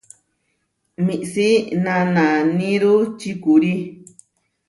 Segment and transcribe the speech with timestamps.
[1.05, 1.47] Míʼsi
[1.83, 3.73] nanániru čikúri.